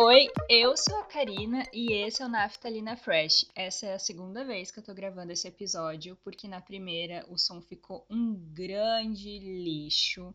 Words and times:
Oi, 0.00 0.28
eu 0.48 0.76
sou 0.76 0.96
a 0.98 1.02
Karina 1.02 1.64
e 1.72 1.92
esse 1.92 2.22
é 2.22 2.24
o 2.24 2.28
Naftalina 2.28 2.96
Fresh. 2.96 3.46
Essa 3.52 3.86
é 3.86 3.94
a 3.94 3.98
segunda 3.98 4.44
vez 4.44 4.70
que 4.70 4.78
eu 4.78 4.82
tô 4.84 4.94
gravando 4.94 5.32
esse 5.32 5.48
episódio, 5.48 6.16
porque 6.22 6.46
na 6.46 6.60
primeira 6.60 7.26
o 7.28 7.36
som 7.36 7.60
ficou 7.60 8.06
um 8.08 8.32
grande 8.32 9.40
lixo. 9.40 10.32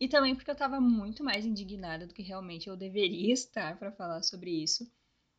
E 0.00 0.08
também 0.08 0.34
porque 0.34 0.50
eu 0.50 0.56
tava 0.56 0.80
muito 0.80 1.22
mais 1.22 1.46
indignada 1.46 2.04
do 2.04 2.12
que 2.12 2.20
realmente 2.20 2.68
eu 2.68 2.76
deveria 2.76 3.30
estar 3.32 3.78
para 3.78 3.92
falar 3.92 4.24
sobre 4.24 4.50
isso. 4.50 4.90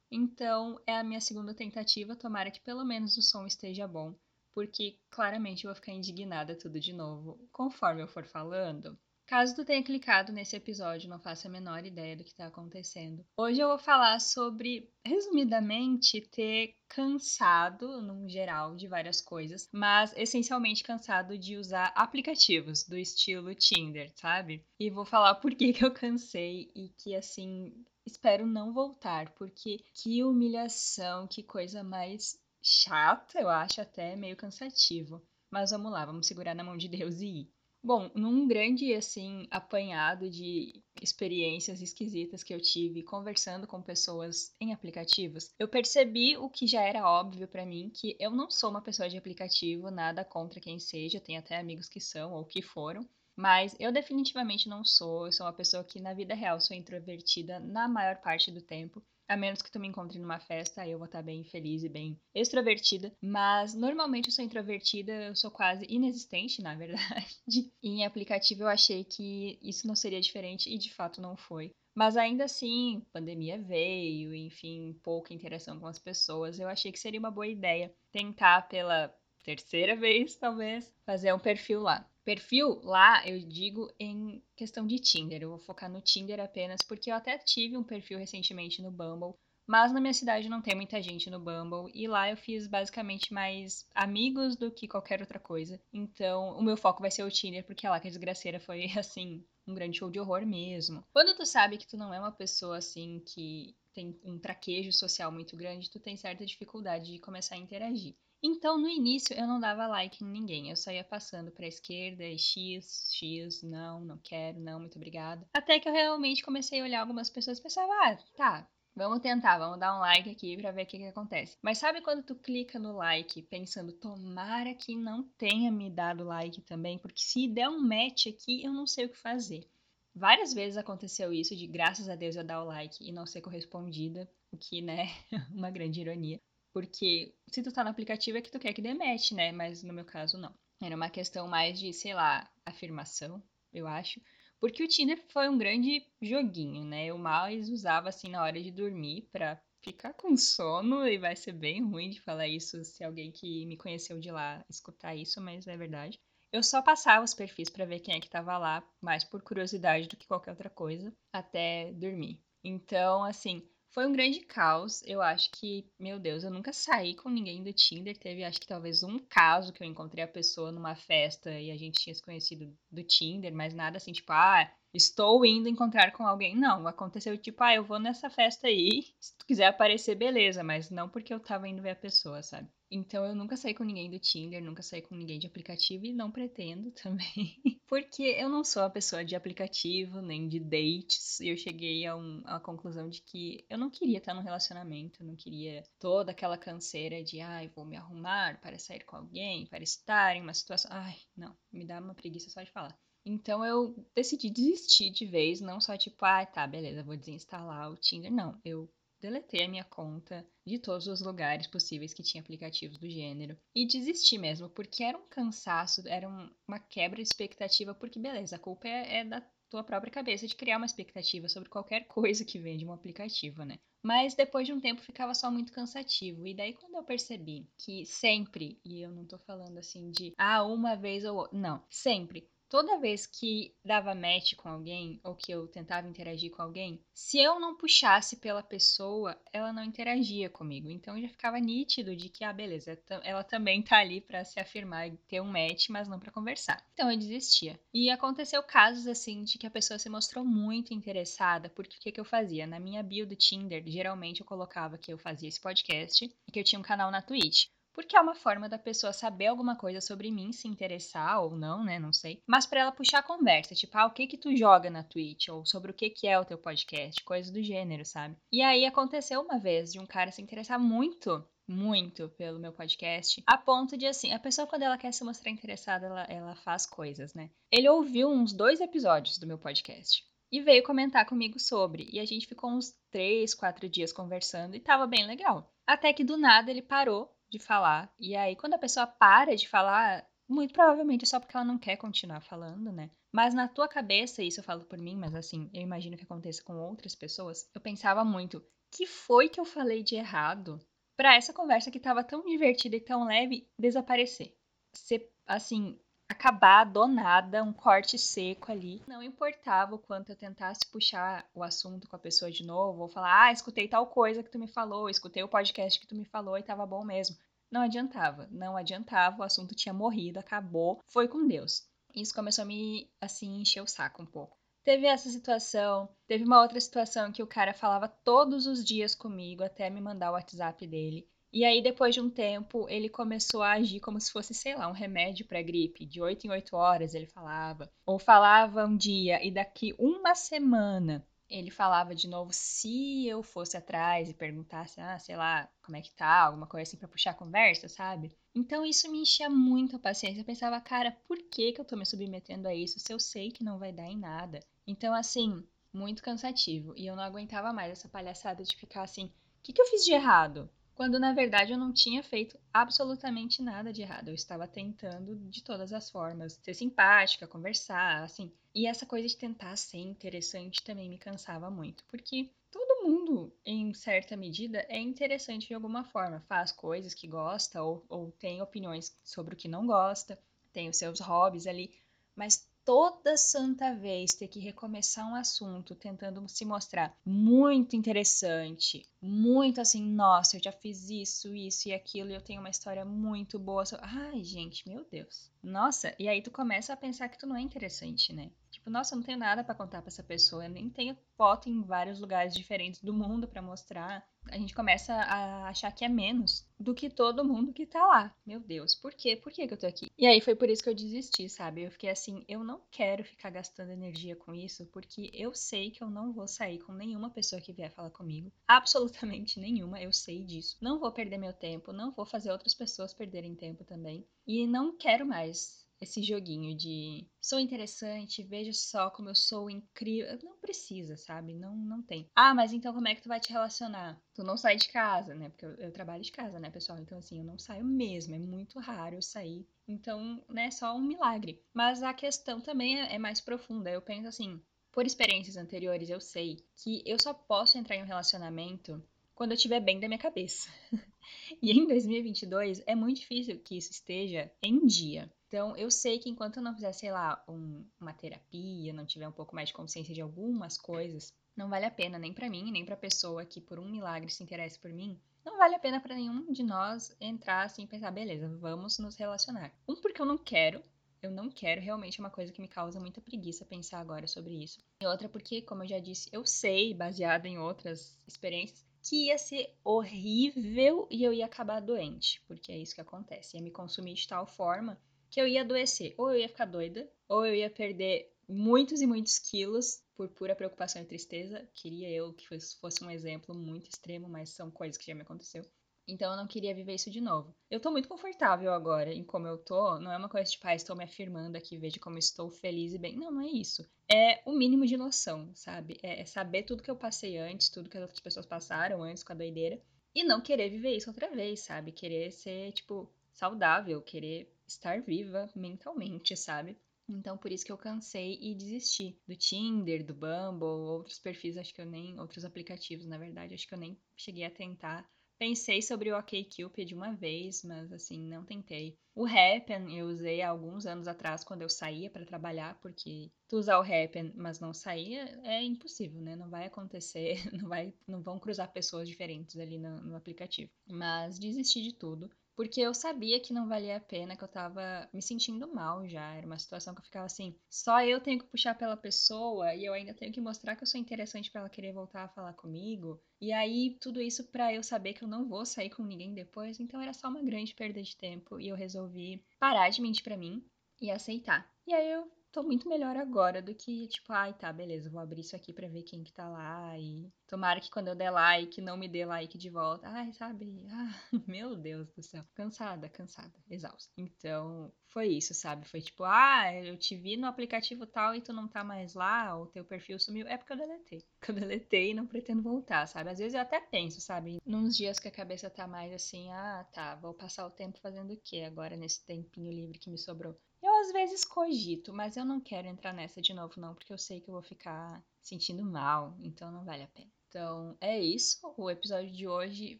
Então, 0.09 0.79
é 0.87 0.95
a 0.95 1.03
minha 1.03 1.19
segunda 1.19 1.53
tentativa, 1.53 2.15
tomara 2.15 2.49
que 2.49 2.61
pelo 2.61 2.85
menos 2.85 3.17
o 3.17 3.21
som 3.21 3.45
esteja 3.45 3.85
bom, 3.85 4.15
porque 4.53 4.97
claramente 5.09 5.65
eu 5.65 5.71
vou 5.71 5.75
ficar 5.75 5.91
indignada 5.91 6.55
tudo 6.55 6.79
de 6.79 6.93
novo, 6.93 7.37
conforme 7.51 8.01
eu 8.01 8.07
for 8.07 8.23
falando. 8.23 8.97
Caso 9.27 9.53
tu 9.53 9.65
tenha 9.65 9.83
clicado 9.83 10.31
nesse 10.31 10.55
episódio, 10.55 11.09
não 11.09 11.19
faça 11.19 11.49
a 11.49 11.51
menor 11.51 11.85
ideia 11.85 12.15
do 12.15 12.23
que 12.23 12.29
está 12.29 12.47
acontecendo. 12.47 13.25
Hoje 13.37 13.59
eu 13.59 13.67
vou 13.67 13.77
falar 13.77 14.21
sobre, 14.21 14.89
resumidamente, 15.05 16.21
ter 16.21 16.73
cansado, 16.87 18.01
num 18.01 18.29
geral, 18.29 18.77
de 18.77 18.87
várias 18.87 19.19
coisas, 19.19 19.67
mas 19.69 20.13
essencialmente 20.15 20.81
cansado 20.81 21.37
de 21.37 21.57
usar 21.57 21.87
aplicativos 21.93 22.85
do 22.85 22.97
estilo 22.97 23.53
Tinder, 23.53 24.13
sabe? 24.15 24.65
E 24.79 24.89
vou 24.89 25.03
falar 25.03 25.35
por 25.35 25.53
que, 25.53 25.73
que 25.73 25.83
eu 25.83 25.91
cansei 25.91 26.71
e 26.73 26.87
que, 26.97 27.13
assim, 27.13 27.73
espero 28.05 28.47
não 28.47 28.73
voltar, 28.73 29.31
porque 29.31 29.83
que 29.93 30.23
humilhação, 30.23 31.27
que 31.27 31.43
coisa 31.43 31.83
mais 31.83 32.39
chata, 32.63 33.41
eu 33.41 33.49
acho 33.49 33.81
até 33.81 34.15
meio 34.15 34.37
cansativo. 34.37 35.21
Mas 35.51 35.71
vamos 35.71 35.91
lá, 35.91 36.05
vamos 36.05 36.27
segurar 36.27 36.55
na 36.55 36.63
mão 36.63 36.77
de 36.77 36.87
Deus 36.87 37.19
e 37.19 37.41
ir. 37.41 37.57
Bom, 37.83 38.11
num 38.13 38.47
grande 38.47 38.93
assim 38.93 39.47
apanhado 39.49 40.29
de 40.29 40.83
experiências 41.01 41.81
esquisitas 41.81 42.43
que 42.43 42.53
eu 42.53 42.59
tive 42.59 43.01
conversando 43.01 43.65
com 43.65 43.81
pessoas 43.81 44.53
em 44.59 44.73
aplicativos, 44.73 45.53
eu 45.57 45.67
percebi 45.67 46.37
o 46.37 46.49
que 46.49 46.67
já 46.67 46.81
era 46.81 47.09
óbvio 47.09 47.47
para 47.47 47.65
mim, 47.65 47.89
que 47.89 48.15
eu 48.19 48.29
não 48.31 48.49
sou 48.51 48.69
uma 48.69 48.81
pessoa 48.81 49.07
de 49.09 49.17
aplicativo, 49.17 49.89
nada 49.89 50.25
contra 50.25 50.59
quem 50.59 50.77
seja, 50.79 51.21
tenho 51.21 51.39
até 51.39 51.57
amigos 51.57 51.87
que 51.87 51.99
são 52.01 52.33
ou 52.33 52.45
que 52.45 52.61
foram, 52.61 53.07
mas 53.37 53.75
eu 53.79 53.91
definitivamente 53.91 54.67
não 54.67 54.83
sou, 54.83 55.27
eu 55.27 55.31
sou 55.31 55.45
uma 55.45 55.53
pessoa 55.53 55.83
que 55.83 56.01
na 56.01 56.13
vida 56.13 56.33
real 56.33 56.59
sou 56.59 56.75
introvertida 56.75 57.59
na 57.59 57.87
maior 57.87 58.17
parte 58.17 58.51
do 58.51 58.61
tempo. 58.61 59.03
A 59.29 59.35
menos 59.35 59.61
que 59.61 59.69
tu 59.69 59.77
me 59.77 59.87
encontre 59.87 60.17
numa 60.19 60.39
festa, 60.39 60.81
aí 60.81 60.91
eu 60.91 60.97
vou 60.97 61.05
estar 61.05 61.21
bem 61.21 61.43
feliz 61.43 61.83
e 61.83 61.89
bem 61.89 62.17
extrovertida. 62.33 63.13
Mas 63.21 63.73
normalmente 63.73 64.27
eu 64.27 64.31
sou 64.31 64.43
introvertida, 64.43 65.11
eu 65.11 65.35
sou 65.35 65.51
quase 65.51 65.85
inexistente, 65.89 66.61
na 66.61 66.73
verdade. 66.75 67.35
E 67.47 67.69
em 67.83 68.05
aplicativo 68.05 68.63
eu 68.63 68.67
achei 68.67 69.03
que 69.03 69.59
isso 69.61 69.85
não 69.85 69.95
seria 69.95 70.21
diferente 70.21 70.73
e 70.73 70.77
de 70.77 70.93
fato 70.93 71.21
não 71.21 71.35
foi. 71.35 71.71
Mas 71.93 72.15
ainda 72.15 72.45
assim, 72.45 73.03
pandemia 73.11 73.57
veio, 73.57 74.33
enfim, 74.33 74.97
pouca 75.03 75.33
interação 75.33 75.79
com 75.79 75.87
as 75.87 75.99
pessoas. 75.99 76.59
Eu 76.59 76.69
achei 76.69 76.91
que 76.91 76.99
seria 76.99 77.19
uma 77.19 77.31
boa 77.31 77.47
ideia 77.47 77.93
tentar 78.11 78.69
pela 78.69 79.13
terceira 79.47 79.95
vez, 79.95 80.35
talvez, 80.35 80.93
fazer 81.05 81.33
um 81.33 81.39
perfil 81.39 81.81
lá. 81.81 82.05
Perfil 82.25 82.81
lá, 82.83 83.25
eu 83.25 83.39
digo 83.39 83.89
em 83.97 84.43
questão 84.57 84.85
de 84.85 84.99
Tinder. 84.99 85.41
Eu 85.41 85.51
vou 85.51 85.57
focar 85.57 85.89
no 85.89 86.01
Tinder 86.01 86.41
apenas 86.41 86.81
porque 86.85 87.09
eu 87.09 87.15
até 87.15 87.37
tive 87.37 87.77
um 87.77 87.83
perfil 87.83 88.19
recentemente 88.19 88.81
no 88.81 88.91
Bumble, 88.91 89.35
mas 89.65 89.93
na 89.93 90.01
minha 90.01 90.13
cidade 90.13 90.49
não 90.49 90.61
tem 90.61 90.75
muita 90.75 91.01
gente 91.01 91.29
no 91.29 91.39
Bumble 91.39 91.89
e 91.93 92.09
lá 92.09 92.29
eu 92.29 92.35
fiz 92.35 92.67
basicamente 92.67 93.33
mais 93.33 93.87
amigos 93.95 94.57
do 94.57 94.69
que 94.69 94.85
qualquer 94.85 95.21
outra 95.21 95.39
coisa. 95.39 95.79
Então, 95.93 96.57
o 96.57 96.61
meu 96.61 96.75
foco 96.75 97.01
vai 97.01 97.09
ser 97.09 97.23
o 97.23 97.31
Tinder 97.31 97.65
porque 97.65 97.87
é 97.87 97.89
lá 97.89 98.01
que 98.01 98.07
a 98.09 98.11
desgraceira 98.11 98.59
foi 98.59 98.91
assim, 98.99 99.45
um 99.65 99.73
grande 99.73 99.97
show 99.97 100.11
de 100.11 100.19
horror 100.19 100.45
mesmo. 100.45 101.05
Quando 101.13 101.33
tu 101.37 101.45
sabe 101.45 101.77
que 101.77 101.87
tu 101.87 101.95
não 101.95 102.13
é 102.13 102.19
uma 102.19 102.33
pessoa 102.33 102.79
assim 102.79 103.23
que 103.25 103.73
tem 103.93 104.19
um 104.25 104.37
traquejo 104.37 104.91
social 104.91 105.31
muito 105.31 105.55
grande, 105.55 105.89
tu 105.89 106.01
tem 106.01 106.17
certa 106.17 106.45
dificuldade 106.45 107.13
de 107.13 107.19
começar 107.19 107.55
a 107.55 107.59
interagir. 107.59 108.13
Então, 108.41 108.77
no 108.77 108.87
início, 108.87 109.35
eu 109.35 109.47
não 109.47 109.59
dava 109.59 109.87
like 109.87 110.23
em 110.23 110.27
ninguém. 110.27 110.69
Eu 110.69 110.75
só 110.75 110.91
ia 110.91 111.03
passando 111.03 111.51
para 111.51 111.67
esquerda 111.67 112.23
e 112.23 112.37
X, 112.37 113.11
X, 113.13 113.63
não, 113.63 114.01
não 114.01 114.17
quero, 114.19 114.59
não, 114.59 114.79
muito 114.79 114.95
obrigada. 114.95 115.47
Até 115.53 115.79
que 115.79 115.89
eu 115.89 115.93
realmente 115.93 116.43
comecei 116.43 116.79
a 116.79 116.83
olhar 116.83 117.01
algumas 117.01 117.29
pessoas 117.29 117.57
e 117.57 117.63
pensava, 117.63 117.91
ah, 118.03 118.17
tá, 118.35 118.69
Vamos 118.97 119.19
tentar, 119.19 119.59
vamos 119.59 119.79
dar 119.79 119.95
um 119.95 119.99
like 119.99 120.27
aqui 120.27 120.57
para 120.57 120.71
ver 120.71 120.81
o 120.81 120.85
que, 120.87 120.97
que 120.97 121.03
acontece. 121.03 121.55
Mas 121.61 121.77
sabe 121.77 122.01
quando 122.01 122.23
tu 122.23 122.33
clica 122.33 122.79
no 122.79 122.93
like 122.93 123.43
pensando, 123.43 123.93
tomara 123.93 124.73
que 124.73 124.95
não 124.95 125.21
tenha 125.37 125.71
me 125.71 125.87
dado 125.87 126.23
like 126.23 126.59
também, 126.61 126.97
porque 126.97 127.21
se 127.21 127.47
der 127.47 127.69
um 127.69 127.79
match 127.79 128.25
aqui, 128.25 128.63
eu 128.63 128.73
não 128.73 128.87
sei 128.87 129.05
o 129.05 129.09
que 129.09 129.17
fazer. 129.19 129.69
Várias 130.15 130.51
vezes 130.51 130.77
aconteceu 130.77 131.31
isso 131.31 131.55
de 131.55 131.67
graças 131.67 132.09
a 132.09 132.15
Deus 132.15 132.35
eu 132.35 132.43
dar 132.43 132.63
o 132.63 132.65
like 132.65 133.07
e 133.07 133.11
não 133.11 133.27
ser 133.27 133.39
correspondida, 133.39 134.27
o 134.51 134.57
que, 134.57 134.81
né, 134.81 135.09
uma 135.53 135.69
grande 135.69 136.01
ironia. 136.01 136.41
Porque 136.77 137.33
se 137.49 137.63
tu 137.63 137.71
tá 137.71 137.83
no 137.83 137.89
aplicativo 137.89 138.37
é 138.37 138.41
que 138.41 138.51
tu 138.51 138.59
quer 138.59 138.71
que 138.71 138.83
demete, 138.83 139.33
né? 139.33 139.51
Mas 139.51 139.81
no 139.81 139.91
meu 139.91 140.05
caso, 140.05 140.37
não. 140.37 140.53
Era 140.79 140.95
uma 140.95 141.09
questão 141.09 141.47
mais 141.47 141.79
de, 141.79 141.91
sei 141.91 142.13
lá, 142.13 142.47
afirmação, 142.63 143.41
eu 143.73 143.87
acho. 143.87 144.21
Porque 144.59 144.83
o 144.83 144.87
Tinder 144.87 145.19
foi 145.29 145.49
um 145.49 145.57
grande 145.57 146.05
joguinho, 146.21 146.85
né? 146.85 147.07
Eu 147.07 147.17
mais 147.17 147.67
usava 147.67 148.09
assim 148.09 148.29
na 148.29 148.43
hora 148.43 148.61
de 148.61 148.69
dormir 148.69 149.27
pra 149.31 149.59
ficar 149.81 150.13
com 150.13 150.37
sono 150.37 151.07
e 151.07 151.17
vai 151.17 151.35
ser 151.35 151.53
bem 151.53 151.83
ruim 151.83 152.11
de 152.11 152.21
falar 152.21 152.47
isso 152.47 152.83
se 152.85 153.03
alguém 153.03 153.31
que 153.31 153.65
me 153.65 153.75
conheceu 153.75 154.19
de 154.19 154.29
lá 154.29 154.63
escutar 154.69 155.15
isso, 155.15 155.41
mas 155.41 155.65
é 155.65 155.75
verdade. 155.75 156.21
Eu 156.51 156.61
só 156.61 156.79
passava 156.79 157.25
os 157.25 157.33
perfis 157.33 157.71
para 157.71 157.85
ver 157.85 158.01
quem 158.01 158.13
é 158.13 158.19
que 158.19 158.29
tava 158.29 158.55
lá, 158.55 158.87
mais 159.01 159.23
por 159.23 159.41
curiosidade 159.41 160.07
do 160.07 160.15
que 160.15 160.27
qualquer 160.27 160.51
outra 160.51 160.69
coisa, 160.69 161.11
até 161.33 161.91
dormir. 161.93 162.39
Então, 162.63 163.23
assim, 163.23 163.67
foi 163.89 164.05
um 164.05 164.11
grande 164.11 164.41
caos. 164.41 165.01
Eu 165.05 165.21
acho 165.21 165.49
que, 165.51 165.85
meu 165.99 166.19
Deus, 166.19 166.43
eu 166.43 166.51
nunca 166.51 166.71
saí 166.73 167.15
com 167.15 167.29
ninguém 167.29 167.63
do 167.63 167.73
Tinder. 167.73 168.17
Teve, 168.17 168.43
acho 168.43 168.59
que 168.59 168.67
talvez 168.67 169.03
um 169.03 169.19
caso 169.19 169.73
que 169.73 169.83
eu 169.83 169.87
encontrei 169.87 170.23
a 170.23 170.27
pessoa 170.27 170.71
numa 170.71 170.95
festa 170.95 171.51
e 171.51 171.71
a 171.71 171.77
gente 171.77 171.99
tinha 171.99 172.13
se 172.13 172.21
conhecido 172.21 172.75
do 172.91 173.03
Tinder, 173.03 173.53
mas 173.53 173.73
nada 173.73 173.97
assim, 173.97 174.11
tipo, 174.11 174.31
ah, 174.31 174.71
estou 174.97 175.45
indo 175.45 175.69
encontrar 175.69 176.11
com 176.11 176.25
alguém. 176.25 176.55
Não, 176.55 176.87
aconteceu 176.87 177.37
tipo, 177.37 177.63
ah, 177.63 177.75
eu 177.75 177.83
vou 177.83 177.99
nessa 177.99 178.29
festa 178.29 178.67
aí. 178.67 179.05
Se 179.19 179.37
tu 179.37 179.45
quiser 179.45 179.67
aparecer, 179.67 180.15
beleza, 180.15 180.63
mas 180.63 180.89
não 180.89 181.07
porque 181.07 181.33
eu 181.33 181.39
tava 181.39 181.67
indo 181.67 181.81
ver 181.81 181.91
a 181.91 181.95
pessoa, 181.95 182.43
sabe? 182.43 182.69
Então 182.89 183.25
eu 183.25 183.35
nunca 183.35 183.57
saí 183.57 183.73
com 183.73 183.83
ninguém 183.83 184.09
do 184.09 184.17
Tinder, 184.17 184.63
nunca 184.63 184.81
saí 184.81 185.01
com 185.01 185.13
ninguém 185.13 185.37
de 185.37 185.45
aplicativo 185.45 186.05
e 186.05 186.13
não 186.13 186.31
pretendo 186.31 186.91
também. 187.03 187.59
Porque 187.85 188.23
eu 188.23 188.49
não 188.49 188.63
sou 188.63 188.83
a 188.83 188.89
pessoa 188.89 189.25
de 189.25 189.35
aplicativo, 189.35 190.21
nem 190.21 190.47
de 190.47 190.59
dates. 190.59 191.39
E 191.41 191.49
eu 191.49 191.57
cheguei 191.57 192.05
a, 192.05 192.15
um, 192.15 192.41
a 192.45 192.59
conclusão 192.59 193.09
de 193.09 193.21
que 193.21 193.65
eu 193.69 193.77
não 193.77 193.89
queria 193.89 194.19
estar 194.19 194.33
num 194.33 194.41
relacionamento, 194.41 195.23
não 195.23 195.35
queria 195.35 195.83
toda 195.99 196.31
aquela 196.31 196.57
canseira 196.57 197.23
de 197.23 197.41
ai, 197.41 197.69
vou 197.75 197.85
me 197.85 197.97
arrumar 197.97 198.59
para 198.61 198.79
sair 198.79 199.03
com 199.03 199.17
alguém, 199.17 199.65
para 199.67 199.83
estar 199.83 200.35
em 200.35 200.41
uma 200.41 200.53
situação. 200.53 200.89
Ai, 200.93 201.15
não, 201.37 201.55
me 201.71 201.85
dá 201.85 201.99
uma 201.99 202.15
preguiça 202.15 202.49
só 202.49 202.61
de 202.63 202.71
falar. 202.71 202.97
Então 203.25 203.63
eu 203.65 203.93
decidi 204.15 204.49
desistir 204.49 205.11
de 205.11 205.25
vez, 205.25 205.59
não 205.59 205.81
só 205.81 205.97
tipo, 205.97 206.23
ah, 206.25 206.45
tá, 206.45 206.65
beleza, 206.65 207.03
vou 207.03 207.17
desinstalar 207.17 207.91
o 207.91 207.97
Tinder. 207.97 208.31
Não, 208.31 208.59
eu 208.63 208.89
deletei 209.19 209.63
a 209.63 209.67
minha 209.67 209.83
conta 209.83 210.47
de 210.65 210.79
todos 210.79 211.07
os 211.07 211.21
lugares 211.21 211.67
possíveis 211.67 212.13
que 212.13 212.23
tinha 212.23 212.41
aplicativos 212.41 212.97
do 212.97 213.09
gênero 213.09 213.57
e 213.75 213.85
desisti 213.85 214.37
mesmo, 214.37 214.69
porque 214.69 215.03
era 215.03 215.17
um 215.17 215.27
cansaço, 215.27 216.07
era 216.07 216.27
um, 216.27 216.49
uma 216.67 216.79
quebra 216.79 217.17
de 217.17 217.27
expectativa, 217.27 217.93
porque 217.93 218.19
beleza, 218.19 218.55
a 218.55 218.59
culpa 218.59 218.87
é, 218.87 219.19
é 219.19 219.25
da 219.25 219.41
tua 219.69 219.83
própria 219.83 220.11
cabeça 220.11 220.47
de 220.47 220.55
criar 220.55 220.77
uma 220.77 220.85
expectativa 220.85 221.49
sobre 221.49 221.69
qualquer 221.69 222.07
coisa 222.07 222.45
que 222.45 222.59
vem 222.59 222.77
de 222.77 222.85
um 222.85 222.93
aplicativo, 222.93 223.63
né? 223.63 223.79
Mas 224.07 224.33
depois 224.33 224.65
de 224.65 224.71
um 224.71 224.79
tempo 224.79 225.01
ficava 225.01 225.33
só 225.33 225.51
muito 225.51 225.73
cansativo. 225.73 226.47
E 226.47 226.53
daí 226.53 226.71
quando 226.71 226.95
eu 226.95 227.03
percebi 227.03 227.67
que 227.77 228.05
sempre, 228.05 228.79
e 228.85 229.01
eu 229.01 229.11
não 229.11 229.25
tô 229.25 229.37
falando 229.37 229.77
assim 229.77 230.09
de 230.11 230.33
ah, 230.37 230.63
uma 230.63 230.95
vez 230.95 231.25
ou 231.25 231.35
outra, 231.35 231.59
não, 231.59 231.83
sempre 231.89 232.49
toda 232.69 232.99
vez 232.99 233.25
que 233.25 233.73
dava 233.83 234.15
match 234.15 234.55
com 234.55 234.69
alguém 234.69 235.19
ou 235.23 235.35
que 235.35 235.51
eu 235.51 235.67
tentava 235.67 236.07
interagir 236.07 236.51
com 236.51 236.61
alguém, 236.61 237.01
se 237.13 237.39
eu 237.39 237.59
não 237.59 237.75
puxasse 237.75 238.37
pela 238.37 238.63
pessoa, 238.63 239.37
ela 239.51 239.73
não 239.73 239.83
interagia 239.83 240.49
comigo. 240.49 240.89
Então 240.89 241.19
já 241.21 241.27
ficava 241.29 241.59
nítido 241.59 242.15
de 242.15 242.29
que, 242.29 242.43
ah, 242.43 242.53
beleza, 242.53 242.97
ela 243.23 243.43
também 243.43 243.81
tá 243.81 243.99
ali 243.99 244.21
para 244.21 244.43
se 244.43 244.59
afirmar 244.59 245.07
e 245.07 245.17
ter 245.27 245.41
um 245.41 245.51
match, 245.51 245.89
mas 245.89 246.07
não 246.07 246.19
para 246.19 246.31
conversar. 246.31 246.83
Então 246.93 247.11
eu 247.11 247.17
desistia. 247.17 247.79
E 247.93 248.09
aconteceu 248.09 248.61
casos 248.63 249.07
assim 249.07 249.43
de 249.43 249.57
que 249.57 249.67
a 249.67 249.71
pessoa 249.71 249.99
se 249.99 250.09
mostrou 250.09 250.43
muito 250.43 250.93
interessada, 250.93 251.69
porque 251.69 251.97
o 251.97 251.99
que, 251.99 252.11
que 252.11 252.19
eu 252.19 252.25
fazia? 252.25 252.67
Na 252.67 252.79
minha 252.79 253.03
bio 253.03 253.25
do 253.25 253.35
Tinder, 253.35 253.83
geralmente 253.85 254.41
eu 254.41 254.45
colocava 254.45 254.97
que 254.97 255.11
eu 255.11 255.17
fazia 255.17 255.49
esse 255.49 255.59
podcast 255.59 256.25
e 256.47 256.51
que 256.51 256.59
eu 256.59 256.63
tinha 256.63 256.79
um 256.79 256.83
canal 256.83 257.11
na 257.11 257.21
Twitch 257.21 257.67
porque 257.97 258.15
é 258.15 258.21
uma 258.21 258.35
forma 258.35 258.69
da 258.69 258.77
pessoa 258.77 259.11
saber 259.11 259.47
alguma 259.47 259.75
coisa 259.75 259.99
sobre 259.99 260.29
mim, 260.29 260.51
se 260.51 260.67
interessar 260.67 261.41
ou 261.41 261.57
não, 261.57 261.83
né? 261.83 261.97
Não 261.97 262.13
sei. 262.13 262.43
Mas 262.45 262.67
para 262.67 262.81
ela 262.81 262.91
puxar 262.91 263.17
a 263.19 263.23
conversa, 263.23 263.73
tipo, 263.73 263.97
ah, 263.97 264.05
o 264.05 264.11
que 264.11 264.27
que 264.27 264.37
tu 264.37 264.55
joga 264.55 264.87
na 264.87 265.01
Twitch? 265.01 265.47
Ou 265.49 265.65
sobre 265.65 265.89
o 265.89 265.93
que 265.95 266.11
que 266.11 266.27
é 266.27 266.39
o 266.39 266.45
teu 266.45 266.59
podcast, 266.59 267.23
coisa 267.23 267.51
do 267.51 267.63
gênero, 267.63 268.05
sabe? 268.05 268.37
E 268.53 268.61
aí 268.61 268.85
aconteceu 268.85 269.41
uma 269.41 269.57
vez 269.57 269.91
de 269.91 269.99
um 269.99 270.05
cara 270.05 270.31
se 270.31 270.43
interessar 270.43 270.79
muito 270.79 271.43
muito 271.67 272.29
pelo 272.37 272.59
meu 272.59 272.71
podcast, 272.71 273.43
a 273.45 273.57
ponto 273.57 273.97
de 273.97 274.05
assim, 274.05 274.31
a 274.31 274.39
pessoa 274.39 274.67
quando 274.67 274.83
ela 274.83 274.97
quer 274.97 275.11
se 275.11 275.23
mostrar 275.23 275.51
interessada, 275.51 276.05
ela, 276.05 276.23
ela 276.29 276.55
faz 276.55 276.85
coisas, 276.85 277.33
né? 277.33 277.49
Ele 277.71 277.89
ouviu 277.89 278.29
uns 278.29 278.53
dois 278.53 278.79
episódios 278.79 279.39
do 279.39 279.47
meu 279.47 279.57
podcast. 279.57 280.23
e 280.49 280.61
veio 280.61 280.83
comentar 280.83 281.25
comigo 281.25 281.59
sobre. 281.59 282.07
E 282.11 282.19
a 282.19 282.25
gente 282.25 282.47
ficou 282.47 282.69
uns 282.71 282.93
três, 283.11 283.53
quatro 283.53 283.89
dias 283.89 284.13
conversando 284.13 284.75
e 284.75 284.79
tava 284.79 285.05
bem 285.05 285.25
legal. 285.25 285.73
Até 285.85 286.13
que 286.13 286.23
do 286.23 286.37
nada 286.37 286.71
ele 286.71 286.81
parou 286.81 287.36
de 287.49 287.59
falar. 287.59 288.11
E 288.19 288.35
aí, 288.35 288.55
quando 288.55 288.73
a 288.73 288.79
pessoa 288.79 289.07
para 289.07 289.55
de 289.55 289.67
falar, 289.67 290.27
muito 290.47 290.73
provavelmente 290.73 291.23
é 291.23 291.27
só 291.27 291.39
porque 291.39 291.55
ela 291.55 291.65
não 291.65 291.77
quer 291.77 291.97
continuar 291.97 292.41
falando, 292.41 292.91
né? 292.91 293.09
Mas 293.31 293.53
na 293.53 293.67
tua 293.67 293.87
cabeça, 293.87 294.41
isso 294.41 294.59
eu 294.59 294.63
falo 294.63 294.85
por 294.85 294.97
mim, 294.97 295.15
mas 295.15 295.35
assim, 295.35 295.69
eu 295.73 295.81
imagino 295.81 296.17
que 296.17 296.23
aconteça 296.23 296.63
com 296.63 296.77
outras 296.77 297.15
pessoas, 297.15 297.69
eu 297.75 297.81
pensava 297.81 298.23
muito, 298.23 298.63
que 298.91 299.05
foi 299.05 299.49
que 299.49 299.59
eu 299.59 299.65
falei 299.65 300.01
de 300.01 300.15
errado 300.15 300.79
para 301.17 301.35
essa 301.35 301.53
conversa 301.53 301.91
que 301.91 301.99
tava 301.99 302.23
tão 302.23 302.45
divertida 302.45 302.95
e 302.95 303.01
tão 303.01 303.25
leve 303.25 303.69
desaparecer? 303.77 304.55
Ser, 304.93 305.29
assim, 305.45 305.99
acabar 306.47 306.85
do 306.85 307.05
nada, 307.07 307.61
um 307.61 307.73
corte 307.73 308.17
seco 308.17 308.71
ali. 308.71 309.01
Não 309.05 309.21
importava 309.21 309.95
o 309.95 309.99
quanto 309.99 310.31
eu 310.31 310.35
tentasse 310.35 310.79
puxar 310.89 311.45
o 311.53 311.61
assunto 311.61 312.07
com 312.07 312.15
a 312.15 312.19
pessoa 312.19 312.49
de 312.49 312.65
novo, 312.65 313.01
ou 313.01 313.09
falar, 313.09 313.47
ah, 313.47 313.51
escutei 313.51 313.85
tal 313.85 314.07
coisa 314.07 314.41
que 314.41 314.49
tu 314.49 314.57
me 314.57 314.67
falou, 314.67 315.09
escutei 315.09 315.43
o 315.43 315.49
podcast 315.49 315.99
que 315.99 316.07
tu 316.07 316.15
me 316.15 316.23
falou 316.23 316.57
e 316.57 316.63
tava 316.63 316.85
bom 316.85 317.03
mesmo. 317.03 317.35
Não 317.69 317.81
adiantava, 317.81 318.47
não 318.49 318.77
adiantava, 318.77 319.41
o 319.41 319.43
assunto 319.43 319.75
tinha 319.75 319.91
morrido, 319.91 320.39
acabou, 320.39 321.01
foi 321.05 321.27
com 321.27 321.45
Deus. 321.45 321.85
Isso 322.15 322.33
começou 322.33 322.61
a 322.61 322.65
me, 322.65 323.11
assim, 323.19 323.59
encher 323.59 323.81
o 323.81 323.87
saco 323.87 324.23
um 324.23 324.25
pouco. 324.25 324.55
Teve 324.85 325.05
essa 325.05 325.29
situação, 325.29 326.07
teve 326.25 326.45
uma 326.45 326.61
outra 326.61 326.79
situação 326.79 327.29
que 327.29 327.43
o 327.43 327.47
cara 327.47 327.73
falava 327.73 328.07
todos 328.07 328.67
os 328.67 328.85
dias 328.85 329.13
comigo 329.13 329.65
até 329.65 329.89
me 329.89 329.99
mandar 329.99 330.29
o 330.29 330.33
WhatsApp 330.35 330.87
dele. 330.87 331.27
E 331.51 331.63
aí, 331.63 331.81
depois 331.81 332.13
de 332.13 332.21
um 332.21 332.29
tempo, 332.29 332.87
ele 332.89 333.09
começou 333.09 333.61
a 333.63 333.71
agir 333.71 333.99
como 333.99 334.19
se 334.19 334.31
fosse, 334.31 334.53
sei 334.53 334.75
lá, 334.75 334.87
um 334.87 334.93
remédio 334.93 335.45
para 335.45 335.61
gripe. 335.61 336.05
De 336.05 336.21
8 336.21 336.45
em 336.45 336.49
8 336.49 336.75
horas 336.75 337.13
ele 337.13 337.25
falava. 337.25 337.89
Ou 338.05 338.19
falava 338.19 338.85
um 338.85 338.95
dia 338.95 339.43
e 339.45 339.49
daqui 339.51 339.95
uma 339.97 340.35
semana 340.35 341.25
ele 341.49 341.71
falava 341.71 342.13
de 342.13 342.27
novo 342.27 342.51
se 342.51 343.25
eu 343.25 343.41
fosse 343.41 343.77
atrás 343.77 344.29
e 344.29 344.33
perguntasse, 344.33 344.99
ah, 344.99 345.17
sei 345.17 345.37
lá, 345.37 345.69
como 345.81 345.95
é 345.95 346.01
que 346.01 346.11
tá, 346.11 346.41
alguma 346.41 346.67
coisa 346.67 346.83
assim 346.83 346.97
pra 346.97 347.07
puxar 347.07 347.31
a 347.31 347.35
conversa, 347.35 347.87
sabe? 347.87 348.35
Então 348.53 348.85
isso 348.85 349.09
me 349.09 349.21
enchia 349.21 349.49
muito 349.49 349.95
a 349.95 349.99
paciência. 349.99 350.41
Eu 350.41 350.45
pensava, 350.45 350.79
cara, 350.81 351.11
por 351.27 351.37
que, 351.37 351.71
que 351.71 351.79
eu 351.79 351.85
tô 351.85 351.95
me 351.95 352.05
submetendo 352.05 352.67
a 352.67 352.75
isso 352.75 352.99
se 352.99 353.13
eu 353.13 353.19
sei 353.19 353.51
que 353.51 353.63
não 353.63 353.79
vai 353.79 353.93
dar 353.93 354.07
em 354.07 354.17
nada? 354.17 354.59
Então, 354.85 355.13
assim, 355.13 355.63
muito 355.93 356.21
cansativo. 356.21 356.93
E 356.97 357.05
eu 357.05 357.15
não 357.15 357.23
aguentava 357.23 357.71
mais 357.71 357.91
essa 357.91 358.09
palhaçada 358.09 358.63
de 358.63 358.75
ficar 358.75 359.03
assim, 359.03 359.25
o 359.25 359.31
que, 359.63 359.73
que 359.73 359.81
eu 359.81 359.87
fiz 359.87 360.03
de 360.03 360.11
errado? 360.11 360.69
Quando 360.97 361.19
na 361.19 361.31
verdade 361.31 361.71
eu 361.71 361.77
não 361.77 361.93
tinha 361.93 362.23
feito 362.23 362.59
absolutamente 362.73 363.61
nada 363.61 363.93
de 363.93 364.01
errado. 364.01 364.29
Eu 364.29 364.33
estava 364.33 364.67
tentando 364.67 365.35
de 365.35 365.63
todas 365.63 365.93
as 365.93 366.09
formas 366.09 366.59
ser 366.63 366.73
simpática, 366.73 367.45
conversar, 367.47 368.23
assim. 368.23 368.51
E 368.73 368.87
essa 368.87 369.05
coisa 369.05 369.27
de 369.27 369.37
tentar 369.37 369.75
ser 369.75 369.99
interessante 369.99 370.83
também 370.83 371.07
me 371.07 371.19
cansava 371.19 371.69
muito, 371.69 372.03
porque 372.05 372.49
todo 372.71 373.07
mundo, 373.07 373.53
em 373.63 373.93
certa 373.93 374.35
medida, 374.35 374.87
é 374.89 374.99
interessante 374.99 375.67
de 375.67 375.75
alguma 375.75 376.03
forma, 376.03 376.43
faz 376.49 376.71
coisas 376.71 377.13
que 377.13 377.27
gosta 377.27 377.81
ou, 377.83 378.03
ou 378.09 378.31
tem 378.31 378.59
opiniões 378.59 379.15
sobre 379.23 379.53
o 379.53 379.57
que 379.57 379.67
não 379.67 379.85
gosta, 379.85 380.37
tem 380.73 380.89
os 380.89 380.97
seus 380.97 381.19
hobbies 381.19 381.67
ali, 381.67 381.91
mas 382.35 382.66
toda 382.87 383.35
santa 383.35 383.93
vez 383.93 384.33
ter 384.33 384.47
que 384.47 384.61
recomeçar 384.61 385.29
um 385.29 385.35
assunto 385.35 385.93
tentando 385.93 386.47
se 386.47 386.63
mostrar 386.63 387.13
muito 387.25 387.97
interessante, 387.97 389.05
muito 389.21 389.81
assim, 389.81 390.01
nossa, 390.01 390.55
eu 390.55 390.63
já 390.63 390.71
fiz 390.71 391.09
isso, 391.09 391.53
isso 391.53 391.89
e 391.89 391.93
aquilo, 391.93 392.31
e 392.31 392.33
eu 392.33 392.39
tenho 392.39 392.61
uma 392.61 392.69
história 392.69 393.03
muito 393.03 393.59
boa. 393.59 393.83
Ai, 394.01 394.41
gente, 394.41 394.87
meu 394.87 395.05
Deus. 395.11 395.51
Nossa, 395.61 396.15
e 396.17 396.29
aí 396.29 396.41
tu 396.41 396.49
começa 396.49 396.93
a 396.93 396.97
pensar 396.97 397.27
que 397.27 397.37
tu 397.37 397.45
não 397.45 397.57
é 397.57 397.61
interessante, 397.61 398.31
né? 398.31 398.51
Tipo, 398.69 398.89
nossa, 398.89 399.13
eu 399.13 399.17
não 399.17 399.25
tenho 399.25 399.37
nada 399.37 399.63
para 399.63 399.75
contar 399.75 400.01
para 400.01 400.09
essa 400.09 400.23
pessoa, 400.23 400.65
eu 400.65 400.69
nem 400.69 400.89
tenho 400.89 401.17
foto 401.35 401.69
em 401.69 401.81
vários 401.81 402.19
lugares 402.19 402.53
diferentes 402.53 403.01
do 403.01 403.13
mundo 403.13 403.47
para 403.47 403.61
mostrar 403.61 404.27
a 404.49 404.57
gente 404.57 404.73
começa 404.73 405.13
a 405.13 405.67
achar 405.67 405.91
que 405.91 406.05
é 406.05 406.09
menos 406.09 406.65
do 406.79 406.93
que 406.93 407.09
todo 407.09 407.45
mundo 407.45 407.73
que 407.73 407.85
tá 407.85 408.05
lá. 408.05 408.35
Meu 408.45 408.59
Deus, 408.59 408.95
por 408.95 409.13
quê? 409.13 409.35
Por 409.35 409.51
que, 409.51 409.67
que 409.67 409.73
eu 409.73 409.77
tô 409.77 409.87
aqui? 409.87 410.07
E 410.17 410.25
aí 410.25 410.41
foi 410.41 410.55
por 410.55 410.69
isso 410.69 410.83
que 410.83 410.89
eu 410.89 410.95
desisti, 410.95 411.49
sabe? 411.49 411.83
Eu 411.83 411.91
fiquei 411.91 412.09
assim, 412.09 412.43
eu 412.47 412.63
não 412.63 412.81
quero 412.91 413.23
ficar 413.23 413.49
gastando 413.49 413.91
energia 413.91 414.35
com 414.35 414.53
isso, 414.53 414.85
porque 414.87 415.29
eu 415.33 415.53
sei 415.53 415.91
que 415.91 416.03
eu 416.03 416.09
não 416.09 416.31
vou 416.31 416.47
sair 416.47 416.79
com 416.79 416.93
nenhuma 416.93 417.29
pessoa 417.29 417.61
que 417.61 417.73
vier 417.73 417.91
falar 417.91 418.11
comigo. 418.11 418.51
Absolutamente 418.67 419.59
nenhuma, 419.59 420.01
eu 420.01 420.13
sei 420.13 420.43
disso. 420.43 420.77
Não 420.81 420.99
vou 420.99 421.11
perder 421.11 421.37
meu 421.37 421.53
tempo, 421.53 421.91
não 421.91 422.11
vou 422.11 422.25
fazer 422.25 422.51
outras 422.51 422.73
pessoas 422.73 423.13
perderem 423.13 423.55
tempo 423.55 423.83
também. 423.83 424.25
E 424.45 424.65
não 424.65 424.95
quero 424.95 425.25
mais 425.25 425.86
esse 425.99 426.21
joguinho 426.21 426.75
de 426.75 427.27
sou 427.41 427.59
interessante, 427.59 428.43
veja 428.43 428.73
só 428.73 429.09
como 429.09 429.29
eu 429.29 429.35
sou 429.35 429.69
incrível. 429.69 430.37
Não 430.43 430.57
precisa, 430.57 431.17
sabe? 431.17 431.53
Não, 431.53 431.75
não 431.75 432.01
tem. 432.01 432.29
Ah, 432.35 432.53
mas 432.53 432.73
então 432.73 432.93
como 432.93 433.07
é 433.07 433.15
que 433.15 433.21
tu 433.21 433.29
vai 433.29 433.39
te 433.39 433.51
relacionar? 433.51 434.21
Tu 434.33 434.43
não 434.43 434.57
sai 434.57 434.75
de 434.75 434.89
casa, 434.89 435.33
né? 435.33 435.49
Porque 435.49 435.65
eu, 435.65 435.71
eu 435.75 435.91
trabalho 435.91 436.23
de 436.23 436.31
casa, 436.31 436.59
né, 436.59 436.69
pessoal? 436.69 436.99
Então, 436.99 437.17
assim, 437.17 437.39
eu 437.39 437.45
não 437.45 437.57
saio 437.57 437.83
mesmo. 437.83 438.35
É 438.35 438.39
muito 438.39 438.79
raro 438.79 439.15
eu 439.15 439.21
sair. 439.21 439.67
Então, 439.87 440.43
né, 440.49 440.69
só 440.71 440.95
um 440.95 441.01
milagre. 441.01 441.63
Mas 441.73 442.03
a 442.03 442.13
questão 442.13 442.61
também 442.61 442.99
é, 442.99 443.15
é 443.15 443.17
mais 443.17 443.41
profunda. 443.41 443.89
Eu 443.89 444.01
penso 444.01 444.27
assim, 444.27 444.61
por 444.91 445.05
experiências 445.05 445.57
anteriores, 445.57 446.09
eu 446.09 446.19
sei 446.19 446.63
que 446.75 447.01
eu 447.05 447.17
só 447.21 447.33
posso 447.33 447.77
entrar 447.77 447.95
em 447.95 448.03
um 448.03 448.07
relacionamento 448.07 449.03
quando 449.33 449.51
eu 449.51 449.55
estiver 449.55 449.79
bem 449.79 449.99
da 449.99 450.07
minha 450.07 450.17
cabeça. 450.17 450.69
e 451.61 451.71
em 451.71 451.85
2022 451.85 452.81
é 452.87 452.95
muito 452.95 453.19
difícil 453.19 453.59
que 453.59 453.77
isso 453.77 453.91
esteja 453.91 454.51
em 454.61 454.85
dia. 454.85 455.31
Então, 455.47 455.77
eu 455.77 455.89
sei 455.89 456.19
que 456.19 456.29
enquanto 456.29 456.57
eu 456.57 456.63
não 456.63 456.73
fizer, 456.73 456.91
sei 456.91 457.11
lá, 457.11 457.41
um, 457.47 457.85
uma 457.99 458.13
terapia, 458.13 458.91
não 458.91 459.05
tiver 459.05 459.27
um 459.27 459.31
pouco 459.31 459.55
mais 459.55 459.69
de 459.69 459.73
consciência 459.73 460.13
de 460.13 460.21
algumas 460.21 460.77
coisas, 460.77 461.33
não 461.55 461.69
vale 461.69 461.85
a 461.85 461.91
pena 461.91 462.19
nem 462.19 462.33
para 462.33 462.49
mim, 462.49 462.69
nem 462.69 462.85
para 462.85 462.97
pessoa 462.97 463.45
que 463.45 463.61
por 463.61 463.79
um 463.79 463.89
milagre 463.89 464.29
se 464.29 464.43
interessa 464.43 464.77
por 464.79 464.91
mim. 464.91 465.19
Não 465.45 465.57
vale 465.57 465.75
a 465.75 465.79
pena 465.79 466.01
para 466.01 466.15
nenhum 466.15 466.51
de 466.51 466.63
nós 466.63 467.15
entrar 467.21 467.65
assim 467.65 467.83
e 467.83 467.87
pensar, 467.87 468.11
beleza, 468.11 468.49
vamos 468.57 468.99
nos 468.99 469.15
relacionar. 469.15 469.71
Um, 469.87 469.95
porque 469.95 470.21
eu 470.21 470.25
não 470.25 470.37
quero, 470.37 470.83
eu 471.21 471.31
não 471.31 471.49
quero, 471.49 471.79
realmente 471.79 472.19
é 472.19 472.23
uma 472.23 472.29
coisa 472.29 472.51
que 472.51 472.61
me 472.61 472.67
causa 472.67 472.99
muita 472.99 473.21
preguiça 473.21 473.63
pensar 473.63 473.99
agora 473.99 474.27
sobre 474.27 474.61
isso. 474.61 474.79
E 475.01 475.07
outra 475.07 475.29
porque, 475.29 475.61
como 475.61 475.83
eu 475.83 475.87
já 475.87 475.99
disse, 475.99 476.29
eu 476.33 476.45
sei, 476.45 476.93
baseada 476.93 477.47
em 477.47 477.57
outras 477.57 478.19
experiências, 478.27 478.85
que 479.01 479.27
ia 479.27 479.37
ser 479.37 479.73
horrível 479.83 481.07
e 481.09 481.23
eu 481.23 481.31
ia 481.31 481.45
acabar 481.45 481.79
doente, 481.79 482.43
porque 482.45 482.73
é 482.73 482.77
isso 482.77 482.93
que 482.93 482.99
acontece. 482.99 483.55
Ia 483.55 483.63
me 483.63 483.71
consumir 483.71 484.15
de 484.15 484.27
tal 484.27 484.45
forma 484.45 484.99
que 485.29 485.39
eu 485.39 485.47
ia 485.47 485.61
adoecer. 485.61 486.13
Ou 486.17 486.31
eu 486.31 486.39
ia 486.39 486.49
ficar 486.49 486.65
doida, 486.65 487.09
ou 487.27 487.45
eu 487.45 487.55
ia 487.55 487.69
perder 487.69 488.31
muitos 488.47 489.01
e 489.01 489.07
muitos 489.07 489.37
quilos 489.37 490.01
por 490.15 490.29
pura 490.29 490.55
preocupação 490.55 491.01
e 491.01 491.05
tristeza. 491.05 491.67
Queria 491.73 492.09
eu 492.09 492.33
que 492.33 492.47
fosse 492.79 493.03
um 493.03 493.11
exemplo 493.11 493.53
muito 493.55 493.89
extremo, 493.89 494.27
mas 494.27 494.49
são 494.49 494.71
coisas 494.71 494.97
que 494.97 495.05
já 495.05 495.15
me 495.15 495.21
aconteceu. 495.21 495.63
Então 496.07 496.31
eu 496.31 496.37
não 496.37 496.47
queria 496.47 496.73
viver 496.73 496.95
isso 496.95 497.11
de 497.11 497.19
novo. 497.19 497.53
Eu 497.69 497.81
tô 497.81 497.91
muito 497.91 498.07
confortável 498.07 498.71
agora 498.71 499.13
em 499.13 499.25
como 499.25 499.45
eu 499.45 499.57
tô. 499.57 499.99
Não 499.99 500.11
é 500.11 500.17
uma 500.17 500.29
coisa 500.29 500.49
tipo, 500.49 500.65
ah, 500.65 500.73
estou 500.73 500.95
me 500.95 501.03
afirmando 501.03 501.57
aqui, 501.57 501.77
veja 501.77 501.99
como 501.99 502.17
estou 502.17 502.49
feliz 502.49 502.93
e 502.93 502.97
bem. 502.97 503.17
Não, 503.17 503.29
não 503.29 503.41
é 503.41 503.47
isso. 503.47 503.85
É 504.09 504.41
o 504.45 504.53
mínimo 504.53 504.85
de 504.85 504.95
noção, 504.95 505.51
sabe? 505.53 505.99
É 506.01 506.23
saber 506.23 506.63
tudo 506.63 506.81
que 506.81 506.89
eu 506.89 506.95
passei 506.95 507.37
antes, 507.37 507.67
tudo 507.67 507.89
que 507.89 507.97
as 507.97 508.03
outras 508.03 508.21
pessoas 508.21 508.45
passaram 508.45 509.03
antes 509.03 509.21
com 509.21 509.33
a 509.33 509.35
doideira. 509.35 509.81
E 510.15 510.23
não 510.23 510.39
querer 510.39 510.69
viver 510.69 510.95
isso 510.95 511.09
outra 511.09 511.29
vez, 511.29 511.59
sabe? 511.59 511.91
Querer 511.91 512.31
ser, 512.31 512.71
tipo, 512.71 513.11
saudável, 513.33 514.01
querer 514.01 514.49
estar 514.67 515.01
viva 515.01 515.49
mentalmente, 515.55 516.35
sabe? 516.35 516.77
Então, 517.09 517.37
por 517.37 517.51
isso 517.51 517.65
que 517.65 517.71
eu 517.71 517.77
cansei 517.77 518.37
e 518.41 518.53
desisti 518.53 519.17
do 519.25 519.35
Tinder, 519.35 520.05
do 520.05 520.13
Bumble, 520.13 520.67
outros 520.67 521.17
perfis, 521.17 521.55
acho 521.55 521.73
que 521.73 521.81
eu 521.81 521.85
nem. 521.85 522.19
outros 522.19 522.43
aplicativos, 522.43 523.05
na 523.05 523.17
verdade, 523.17 523.53
acho 523.53 523.67
que 523.67 523.73
eu 523.73 523.79
nem 523.79 523.97
cheguei 524.15 524.43
a 524.43 524.51
tentar. 524.51 525.09
Pensei 525.39 525.83
sobre 525.83 526.11
o 526.11 526.17
OkCupid 526.17 526.93
uma 526.93 527.13
vez, 527.13 527.63
mas 527.63 527.93
assim, 527.93 528.27
não 528.27 528.43
tentei. 528.43 528.97
O 529.15 529.25
Happn 529.25 529.95
eu 529.95 530.07
usei 530.07 530.41
há 530.41 530.49
alguns 530.49 530.85
anos 530.87 531.07
atrás 531.07 531.43
quando 531.43 531.61
eu 531.61 531.69
saía 531.69 532.09
para 532.09 532.25
trabalhar, 532.25 532.79
porque 532.81 533.31
tu 533.47 533.57
usar 533.57 533.77
o 533.79 533.83
Happn, 533.83 534.33
mas 534.35 534.59
não 534.59 534.73
saía, 534.73 535.39
é 535.43 535.63
impossível, 535.63 536.19
né? 536.21 536.35
Não 536.35 536.49
vai 536.49 536.65
acontecer, 536.65 537.35
não, 537.53 537.69
vai, 537.69 537.93
não 538.07 538.21
vão 538.21 538.39
cruzar 538.39 538.73
pessoas 538.73 539.07
diferentes 539.07 539.57
ali 539.57 539.77
no, 539.77 540.01
no 540.01 540.15
aplicativo. 540.15 540.71
Mas 540.87 541.39
desisti 541.39 541.83
de 541.83 541.93
tudo 541.93 542.29
porque 542.57 542.81
eu 542.81 542.91
sabia 542.91 543.39
que 543.39 543.53
não 543.53 543.67
valia 543.69 543.97
a 543.97 543.99
pena, 543.99 544.35
que 544.35 544.43
eu 544.43 544.47
tava 544.47 545.07
me 545.13 545.21
sentindo 545.21 545.71
mal 545.71 546.09
já. 546.09 546.33
Era 546.33 546.47
uma 546.47 546.57
situação 546.57 546.95
que 546.95 547.01
eu 547.01 547.05
ficava 547.05 547.27
assim, 547.27 547.55
só 547.69 548.03
eu 548.03 548.19
tenho 548.19 548.39
que 548.39 548.47
puxar 548.47 548.73
pela 548.73 548.97
pessoa 548.97 549.75
e 549.75 549.85
eu 549.85 549.93
ainda 549.93 550.11
tenho 550.11 550.33
que 550.33 550.41
mostrar 550.41 550.75
que 550.75 550.81
eu 550.81 550.87
sou 550.87 550.99
interessante 550.99 551.51
para 551.51 551.61
ela 551.61 551.69
querer 551.69 551.93
voltar 551.93 552.23
a 552.23 552.27
falar 552.27 552.53
comigo. 552.53 553.21
E 553.39 553.53
aí 553.53 553.95
tudo 554.01 554.19
isso 554.19 554.43
para 554.45 554.73
eu 554.73 554.81
saber 554.81 555.13
que 555.13 555.23
eu 555.23 555.27
não 555.27 555.47
vou 555.47 555.67
sair 555.67 555.91
com 555.91 556.03
ninguém 556.03 556.33
depois, 556.33 556.79
então 556.79 556.99
era 556.99 557.13
só 557.13 557.29
uma 557.29 557.43
grande 557.43 557.75
perda 557.75 558.01
de 558.01 558.17
tempo 558.17 558.59
e 558.59 558.67
eu 558.69 558.75
resolvi 558.75 559.45
parar 559.59 559.89
de 559.89 560.01
mentir 560.01 560.23
para 560.23 560.35
mim 560.35 560.65
e 560.99 561.11
aceitar. 561.11 561.71
E 561.85 561.93
aí 561.93 562.11
eu 562.11 562.36
tô 562.51 562.63
muito 562.63 562.87
melhor 562.89 563.15
agora 563.17 563.61
do 563.61 563.73
que, 563.75 564.07
tipo, 564.07 564.31
ai, 564.33 564.53
tá, 564.53 564.71
beleza, 564.73 565.09
vou 565.09 565.19
abrir 565.21 565.41
isso 565.41 565.55
aqui 565.55 565.73
para 565.73 565.87
ver 565.87 566.03
quem 566.03 566.23
que 566.23 566.33
tá 566.33 566.47
lá 566.49 566.97
e 566.99 567.31
Tomara 567.47 567.79
que 567.79 567.89
quando 567.89 568.09
eu 568.09 568.15
der 568.15 568.29
like, 568.29 568.81
não 568.81 568.97
me 568.97 569.07
dê 569.07 569.25
like 569.25 569.57
de 569.57 569.69
volta. 569.69 570.05
Ai, 570.09 570.33
sabe? 570.33 570.85
Ah, 570.91 571.13
meu 571.47 571.77
Deus 571.77 572.11
do 572.11 572.21
céu. 572.21 572.43
Cansada, 572.53 573.07
cansada, 573.07 573.53
exausta. 573.69 574.11
Então, 574.17 574.91
foi 575.05 575.27
isso, 575.27 575.53
sabe? 575.53 575.87
Foi 575.87 576.01
tipo, 576.01 576.25
ah, 576.25 576.73
eu 576.73 576.97
te 576.97 577.15
vi 577.15 577.37
no 577.37 577.47
aplicativo 577.47 578.05
tal 578.05 578.35
e 578.35 578.41
tu 578.41 578.51
não 578.51 578.67
tá 578.67 578.83
mais 578.83 579.13
lá, 579.13 579.57
o 579.57 579.65
teu 579.67 579.85
perfil 579.85 580.19
sumiu. 580.19 580.45
É 580.45 580.57
porque 580.57 580.73
eu 580.73 580.77
deletei. 580.77 581.25
Que 581.39 581.51
eu 581.51 581.55
deletei 581.55 582.11
e 582.11 582.13
não 582.13 582.27
pretendo 582.27 582.61
voltar, 582.61 583.07
sabe? 583.07 583.29
Às 583.29 583.39
vezes 583.39 583.53
eu 583.53 583.61
até 583.61 583.79
penso, 583.79 584.19
sabe? 584.19 584.59
Nos 584.65 584.97
dias 584.97 585.17
que 585.17 585.29
a 585.29 585.31
cabeça 585.31 585.69
tá 585.69 585.87
mais 585.87 586.11
assim, 586.11 586.51
ah, 586.51 586.85
tá, 586.91 587.15
vou 587.15 587.33
passar 587.33 587.65
o 587.65 587.71
tempo 587.71 587.97
fazendo 587.99 588.33
o 588.33 588.41
quê 588.43 588.63
agora 588.63 588.97
nesse 588.97 589.25
tempinho 589.25 589.71
livre 589.71 589.99
que 589.99 590.09
me 590.09 590.17
sobrou? 590.17 590.59
Eu 590.97 591.01
às 591.01 591.11
vezes 591.11 591.45
cogito, 591.45 592.11
mas 592.11 592.35
eu 592.37 592.43
não 592.43 592.59
quero 592.59 592.87
entrar 592.87 593.13
nessa 593.13 593.39
de 593.39 593.53
novo, 593.53 593.79
não, 593.79 593.93
porque 593.93 594.11
eu 594.11 594.17
sei 594.17 594.41
que 594.41 594.49
eu 594.49 594.53
vou 594.53 594.63
ficar 594.63 595.23
sentindo 595.39 595.85
mal, 595.85 596.35
então 596.39 596.71
não 596.71 596.83
vale 596.83 597.03
a 597.03 597.07
pena. 597.07 597.31
Então 597.47 597.95
é 598.01 598.19
isso. 598.19 598.59
O 598.75 598.89
episódio 598.89 599.31
de 599.31 599.47
hoje 599.47 599.99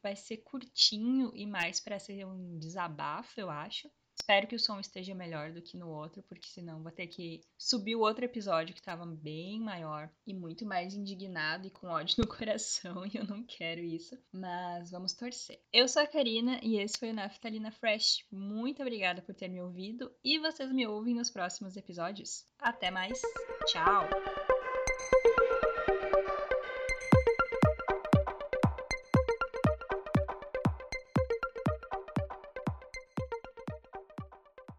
vai 0.01 0.16
ser 0.16 0.38
curtinho 0.38 1.32
e 1.36 1.46
mais 1.46 1.80
para 1.80 2.00
ser 2.00 2.25
um 2.25 2.58
desabafo, 2.58 3.39
eu 3.39 3.48
acho. 3.48 3.88
Espero 4.27 4.46
que 4.46 4.57
o 4.57 4.60
som 4.60 4.77
esteja 4.77 5.15
melhor 5.15 5.53
do 5.53 5.62
que 5.62 5.77
no 5.77 5.88
outro, 5.88 6.22
porque 6.24 6.50
senão 6.50 6.84
vou 6.84 6.91
ter 6.91 7.07
que 7.07 7.39
subir 7.57 7.96
o 7.96 8.01
outro 8.01 8.25
episódio 8.25 8.74
que 8.74 8.81
estava 8.81 9.05
bem 9.05 9.57
maior 9.57 10.10
e 10.25 10.34
muito 10.34 10.65
mais 10.65 10.93
indignado 10.93 11.65
e 11.65 11.69
com 11.69 11.88
ódio 11.88 12.17
no 12.17 12.27
coração, 12.27 13.05
e 13.05 13.15
eu 13.15 13.25
não 13.25 13.41
quero 13.46 13.79
isso. 13.79 14.17
Mas 14.34 14.91
vamos 14.91 15.13
torcer. 15.13 15.62
Eu 15.72 15.88
sou 15.88 16.01
a 16.01 16.07
Karina 16.07 16.60
e 16.62 16.77
esse 16.77 16.98
foi 16.98 17.12
o 17.12 17.13
Naftalina 17.13 17.72
Fresh. 17.72 18.25
Muito 18.29 18.81
obrigada 18.81 19.22
por 19.22 19.34
ter 19.34 19.48
me 19.48 19.62
ouvido 19.62 20.13
e 20.22 20.38
vocês 20.39 20.74
me 20.74 20.86
ouvem 20.86 21.15
nos 21.15 21.29
próximos 21.29 21.77
episódios. 21.77 22.46
Até 22.60 22.91
mais. 22.91 23.22
Tchau. 23.67 24.10